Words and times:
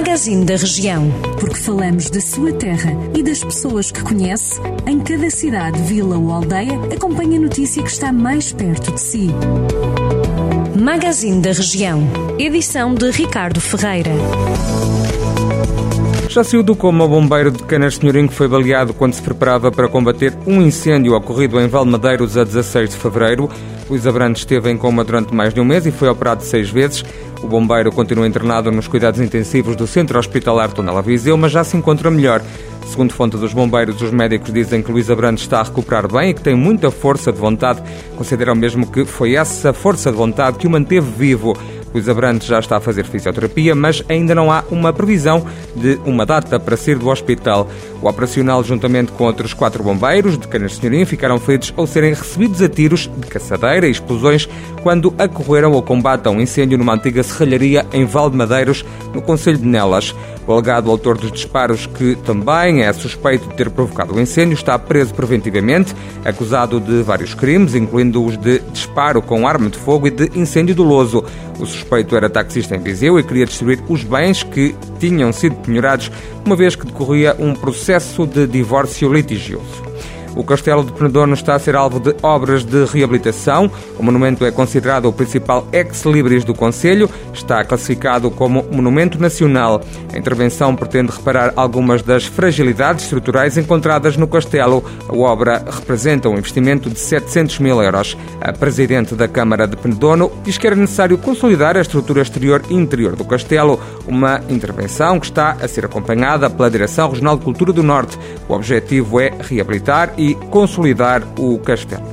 Magazine 0.00 0.46
da 0.46 0.56
Região. 0.56 1.10
Porque 1.38 1.58
falamos 1.58 2.08
da 2.08 2.22
sua 2.22 2.54
terra 2.54 2.90
e 3.14 3.22
das 3.22 3.44
pessoas 3.44 3.92
que 3.92 4.02
conhece, 4.02 4.58
em 4.86 4.98
cada 4.98 5.28
cidade, 5.28 5.78
vila 5.82 6.16
ou 6.16 6.32
aldeia, 6.32 6.72
acompanhe 6.90 7.36
a 7.36 7.40
notícia 7.40 7.82
que 7.82 7.90
está 7.90 8.10
mais 8.10 8.50
perto 8.50 8.92
de 8.92 8.98
si. 8.98 9.28
Magazine 10.74 11.42
da 11.42 11.52
Região. 11.52 12.02
Edição 12.38 12.94
de 12.94 13.10
Ricardo 13.10 13.60
Ferreira. 13.60 14.10
Já 16.30 16.42
saiu 16.44 16.62
do 16.62 16.74
coma 16.74 17.04
o 17.04 17.08
bombeiro 17.08 17.50
de 17.50 17.62
Canas 17.64 17.96
Senhorim 17.96 18.26
que 18.26 18.32
foi 18.32 18.48
baleado 18.48 18.94
quando 18.94 19.12
se 19.12 19.20
preparava 19.20 19.70
para 19.70 19.86
combater 19.86 20.32
um 20.46 20.62
incêndio 20.62 21.12
ocorrido 21.14 21.60
em 21.60 21.68
Valmadeiros 21.68 22.38
a 22.38 22.44
16 22.44 22.90
de 22.90 22.96
fevereiro. 22.96 23.50
Luís 23.90 24.06
Abrantes 24.06 24.42
esteve 24.42 24.70
em 24.70 24.78
coma 24.78 25.04
durante 25.04 25.34
mais 25.34 25.52
de 25.52 25.60
um 25.60 25.64
mês 25.64 25.84
e 25.84 25.90
foi 25.90 26.08
operado 26.08 26.42
seis 26.42 26.70
vezes. 26.70 27.04
O 27.42 27.48
bombeiro 27.48 27.90
continua 27.90 28.26
internado 28.26 28.70
nos 28.70 28.86
cuidados 28.86 29.18
intensivos 29.18 29.74
do 29.74 29.86
Centro 29.86 30.18
Hospitalar 30.18 30.72
Tonela 30.72 31.00
Viseu, 31.00 31.36
mas 31.36 31.50
já 31.50 31.64
se 31.64 31.76
encontra 31.76 32.10
melhor. 32.10 32.42
Segundo 32.86 33.14
fonte 33.14 33.36
dos 33.36 33.54
bombeiros, 33.54 34.02
os 34.02 34.10
médicos 34.10 34.52
dizem 34.52 34.82
que 34.82 34.92
Luís 34.92 35.08
Abrantes 35.08 35.44
está 35.44 35.60
a 35.60 35.62
recuperar 35.62 36.10
bem 36.10 36.30
e 36.30 36.34
que 36.34 36.42
tem 36.42 36.54
muita 36.54 36.90
força 36.90 37.32
de 37.32 37.38
vontade. 37.38 37.82
Consideram 38.16 38.54
mesmo 38.54 38.86
que 38.86 39.04
foi 39.06 39.36
essa 39.36 39.72
força 39.72 40.10
de 40.10 40.16
vontade 40.16 40.58
que 40.58 40.66
o 40.66 40.70
manteve 40.70 41.10
vivo. 41.16 41.56
Luís 41.94 42.08
Abrantes 42.08 42.46
já 42.46 42.58
está 42.58 42.76
a 42.76 42.80
fazer 42.80 43.04
fisioterapia, 43.04 43.74
mas 43.74 44.02
ainda 44.08 44.34
não 44.34 44.52
há 44.52 44.62
uma 44.70 44.92
previsão 44.92 45.44
de 45.74 45.98
uma 46.04 46.26
data 46.26 46.60
para 46.60 46.76
sair 46.76 46.98
do 46.98 47.08
hospital. 47.08 47.68
O 48.02 48.08
operacional, 48.08 48.64
juntamente 48.64 49.12
com 49.12 49.24
outros 49.24 49.52
quatro 49.52 49.82
bombeiros 49.82 50.38
de 50.38 50.48
Canas 50.48 50.76
Senhorim, 50.76 51.04
ficaram 51.04 51.38
feridos 51.38 51.72
ao 51.76 51.86
serem 51.86 52.14
recebidos 52.14 52.62
a 52.62 52.68
tiros 52.68 53.10
de 53.14 53.26
caçadeira 53.26 53.86
e 53.86 53.90
explosões 53.90 54.48
quando 54.82 55.14
acorreram 55.18 55.74
ao 55.74 55.82
combate 55.82 56.26
a 56.26 56.30
um 56.30 56.40
incêndio 56.40 56.78
numa 56.78 56.94
antiga 56.94 57.22
serralharia 57.22 57.86
em 57.92 58.06
Valdemadeiros, 58.06 58.84
no 59.12 59.20
Conselho 59.20 59.58
de 59.58 59.66
Nelas. 59.66 60.14
O 60.46 60.52
alegado 60.52 60.90
autor 60.90 61.18
dos 61.18 61.30
disparos, 61.30 61.86
que 61.86 62.16
também 62.24 62.82
é 62.82 62.92
suspeito 62.92 63.48
de 63.48 63.54
ter 63.54 63.70
provocado 63.70 64.14
o 64.14 64.20
incêndio, 64.20 64.54
está 64.54 64.78
preso 64.78 65.12
preventivamente, 65.12 65.94
acusado 66.24 66.80
de 66.80 67.02
vários 67.02 67.34
crimes, 67.34 67.74
incluindo 67.74 68.24
os 68.24 68.36
de 68.38 68.60
disparo 68.72 69.20
com 69.20 69.46
arma 69.46 69.68
de 69.68 69.78
fogo 69.78 70.06
e 70.06 70.10
de 70.10 70.30
incêndio 70.34 70.74
doloso. 70.74 71.22
O 71.58 71.66
suspeito 71.66 72.16
era 72.16 72.30
taxista 72.30 72.74
em 72.74 72.80
Viseu 72.80 73.18
e 73.18 73.22
queria 73.22 73.44
destruir 73.44 73.78
os 73.86 74.02
bens 74.02 74.42
que 74.42 74.74
tinham 74.98 75.30
sido 75.30 75.56
penhorados, 75.56 76.10
uma 76.44 76.56
vez 76.56 76.74
que 76.74 76.86
decorria 76.86 77.36
um 77.38 77.54
processo 77.54 77.89
de 78.26 78.46
divórcio 78.46 79.12
litigioso. 79.12 79.82
O 80.34 80.44
Castelo 80.44 80.84
de 80.84 80.92
Penedono 80.92 81.34
está 81.34 81.54
a 81.54 81.58
ser 81.58 81.74
alvo 81.74 81.98
de 81.98 82.14
obras 82.22 82.64
de 82.64 82.84
reabilitação. 82.84 83.70
O 83.98 84.02
monumento 84.02 84.44
é 84.44 84.50
considerado 84.50 85.06
o 85.06 85.12
principal 85.12 85.66
ex-libris 85.72 86.44
do 86.44 86.54
Conselho. 86.54 87.10
Está 87.34 87.64
classificado 87.64 88.30
como 88.30 88.64
Monumento 88.70 89.20
Nacional. 89.20 89.82
A 90.12 90.18
intervenção 90.18 90.74
pretende 90.76 91.12
reparar 91.12 91.52
algumas 91.56 92.02
das 92.02 92.24
fragilidades 92.24 93.04
estruturais 93.04 93.58
encontradas 93.58 94.16
no 94.16 94.28
castelo. 94.28 94.84
A 95.08 95.14
obra 95.14 95.64
representa 95.68 96.28
um 96.28 96.34
investimento 96.34 96.88
de 96.88 96.98
700 96.98 97.58
mil 97.58 97.82
euros. 97.82 98.16
A 98.40 98.52
presidente 98.52 99.14
da 99.14 99.26
Câmara 99.26 99.66
de 99.66 99.76
Penedono 99.76 100.30
diz 100.44 100.58
que 100.58 100.66
era 100.66 100.76
necessário 100.76 101.18
consolidar 101.18 101.76
a 101.76 101.80
estrutura 101.80 102.22
exterior 102.22 102.62
e 102.70 102.74
interior 102.74 103.16
do 103.16 103.24
castelo, 103.24 103.80
uma 104.06 104.40
intervenção 104.48 105.18
que 105.18 105.26
está 105.26 105.56
a 105.60 105.66
ser 105.66 105.84
acompanhada 105.84 106.48
pela 106.48 106.70
Direção 106.70 107.10
Regional 107.10 107.36
de 107.36 107.44
Cultura 107.44 107.72
do 107.72 107.82
Norte. 107.82 108.18
O 108.48 108.54
objetivo 108.54 109.20
é 109.20 109.32
reabilitar 109.40 110.12
e 110.20 110.34
consolidar 110.50 111.22
o 111.38 111.58
castelo. 111.58 112.04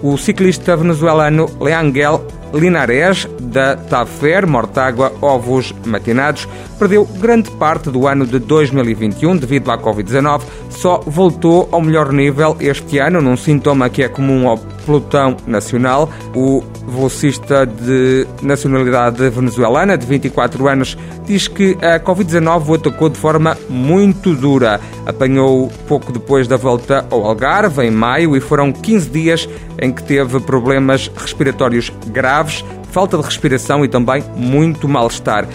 O 0.00 0.16
ciclista 0.16 0.76
venezuelano 0.76 1.46
Leangel 1.60 2.24
Linares, 2.54 3.28
da 3.40 3.76
Tafer, 3.76 4.46
Mortágua, 4.46 5.12
Ovos 5.20 5.74
Matinados, 5.84 6.48
perdeu 6.78 7.04
grande 7.04 7.50
parte 7.50 7.90
do 7.90 8.06
ano 8.06 8.26
de 8.26 8.38
2021 8.38 9.36
devido 9.36 9.70
à 9.70 9.76
Covid-19. 9.76 10.42
Só 10.70 11.02
voltou 11.04 11.68
ao 11.72 11.82
melhor 11.82 12.12
nível 12.12 12.56
este 12.60 12.98
ano, 12.98 13.20
num 13.20 13.36
sintoma 13.36 13.90
que 13.90 14.02
é 14.02 14.08
comum 14.08 14.48
ao 14.48 14.56
pelotão 14.56 15.36
nacional. 15.46 16.08
O 16.34 16.62
velocista 16.88 17.66
de 17.66 18.26
nacionalidade 18.42 19.28
venezuelana, 19.30 19.96
de 19.96 20.06
24 20.06 20.68
anos, 20.68 20.96
diz 21.24 21.48
que 21.48 21.76
a 21.82 22.00
Covid-19 22.00 22.68
o 22.68 22.74
atacou 22.74 23.08
de 23.08 23.18
forma 23.18 23.56
muito 23.68 24.34
dura. 24.34 24.80
Apanhou 25.06 25.70
pouco 25.86 26.12
depois 26.12 26.48
da 26.48 26.56
volta 26.56 27.06
ao 27.10 27.24
Algarve, 27.24 27.82
em 27.84 27.90
maio, 27.90 28.36
e 28.36 28.40
foram 28.40 28.72
15 28.72 29.10
dias 29.10 29.48
em 29.80 29.92
que 29.92 30.02
teve 30.02 30.40
problemas 30.40 31.10
respiratórios 31.16 31.92
graves, 32.08 32.64
falta 32.90 33.16
de 33.16 33.24
respiração 33.24 33.84
e 33.84 33.88
também 33.88 34.24
muito 34.36 34.88
mal-estar. 34.88 35.46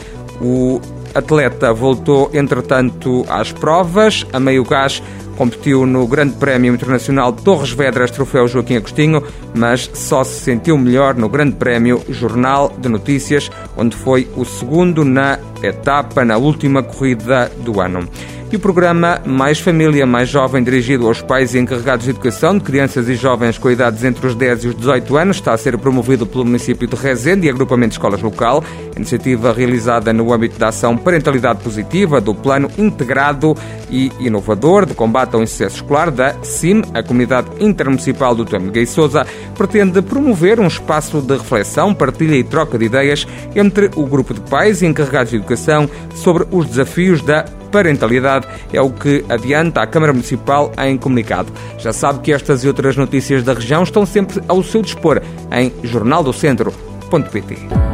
O 0.42 0.80
atleta 1.14 1.74
voltou, 1.74 2.30
entretanto, 2.34 3.26
às 3.30 3.52
provas, 3.52 4.26
a 4.34 4.40
meio 4.40 4.64
gás 4.64 5.02
competiu 5.38 5.86
no 5.86 6.08
Grande 6.08 6.36
Prémio 6.36 6.74
Internacional 6.74 7.34
Torres 7.34 7.72
Vedras 7.72 8.12
Troféu 8.12 8.48
Joaquim 8.48 8.78
Agostinho, 8.78 9.24
mas 9.56 9.90
só 9.94 10.24
se 10.24 10.40
sentiu 10.40 10.78
melhor 10.78 11.16
no 11.16 11.30
Grande 11.30 11.56
Prémio 11.56 12.02
Jornal 12.10 12.72
de 12.78 12.90
Notícias, 12.90 13.50
onde 13.76 13.96
foi 13.96 14.28
o 14.36 14.46
segundo 14.46 15.04
na 15.04 15.40
etapa 15.62 16.24
na 16.24 16.38
última 16.38 16.84
corrida 16.84 17.52
do 17.60 17.80
ano. 17.80 18.08
E 18.54 18.56
o 18.56 18.60
programa 18.60 19.20
Mais 19.26 19.60
Família 19.60 20.06
Mais 20.06 20.30
Jovem, 20.30 20.64
dirigido 20.64 21.08
aos 21.08 21.24
pais 21.24 21.56
e 21.56 21.58
encarregados 21.58 22.06
de 22.06 22.12
educação 22.12 22.56
de 22.56 22.64
crianças 22.64 23.10
e 23.10 23.16
jovens 23.16 23.58
com 23.58 23.72
idades 23.72 24.04
entre 24.04 24.28
os 24.28 24.36
10 24.36 24.64
e 24.64 24.68
os 24.68 24.76
18 24.76 25.18
anos, 25.18 25.38
está 25.38 25.54
a 25.54 25.58
ser 25.58 25.76
promovido 25.76 26.28
pelo 26.28 26.46
município 26.46 26.88
de 26.88 26.96
Rezende 26.96 27.48
e 27.48 27.50
agrupamento 27.50 27.90
de 27.90 27.96
escolas 27.96 28.22
local. 28.22 28.64
Iniciativa 28.96 29.52
realizada 29.52 30.14
no 30.14 30.32
âmbito 30.32 30.60
da 30.60 30.68
ação 30.68 30.96
Parentalidade 30.96 31.64
Positiva 31.64 32.22
do 32.22 32.36
Plano 32.36 32.70
Integrado 32.78 33.58
e 33.90 34.12
Inovador 34.20 34.86
de 34.86 34.94
Combate 34.94 35.34
ao 35.34 35.42
Insucesso 35.42 35.78
Escolar 35.78 36.12
da 36.12 36.36
CIM, 36.44 36.84
a 36.94 37.02
Comunidade 37.02 37.48
Intermunicipal 37.60 38.36
do 38.36 38.46
Tâmega 38.46 38.80
e 38.80 38.86
Souza, 38.86 39.26
pretende 39.58 40.00
promover 40.04 40.60
um 40.60 40.68
espaço 40.68 41.24
de 41.24 41.34
reflexão, 41.34 41.92
partilha 41.92 42.36
e 42.36 42.44
troca 42.44 42.78
de 42.78 42.86
ideias 42.86 43.26
entre 43.56 43.90
o 43.96 44.06
grupo 44.06 44.32
de 44.32 44.42
pais 44.42 44.84
e 44.84 44.86
encarregados 44.86 45.32
de 45.32 45.38
educação 45.38 45.90
sobre 46.14 46.46
os 46.52 46.68
desafios 46.68 47.20
da 47.24 47.46
parentalidade, 47.74 48.48
é 48.72 48.80
o 48.80 48.92
que 48.92 49.26
adianta 49.28 49.82
a 49.82 49.88
Câmara 49.88 50.14
Municipal 50.14 50.72
em 50.78 50.96
comunicado. 50.96 51.52
Já 51.80 51.92
sabe 51.92 52.20
que 52.20 52.32
estas 52.32 52.64
e 52.64 52.68
outras 52.68 52.96
notícias 52.96 53.44
da 53.44 53.54
região 53.54 53.82
estão 53.82 54.06
sempre 54.06 54.42
ao 54.48 54.64
seu 54.64 54.84
dispor 54.84 55.20
em 55.52 55.74
jornaldocentro.pt. 55.84 57.93